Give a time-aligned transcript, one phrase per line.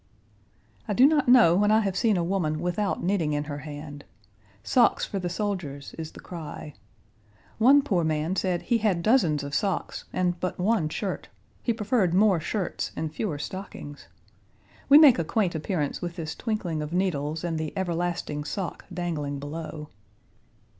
[0.87, 4.03] I do not know when I have seen a woman without knitting in her hand.
[4.63, 6.73] Socks for the soldiers is the cry.
[7.59, 11.27] One poor man said he had dozens of socks and but one shirt.
[11.61, 14.07] He preferred more shirts and fewer stockings.
[14.89, 19.37] We make a quaint appearance with this twinkling of needles and the everlasting sock dangling
[19.37, 19.89] below.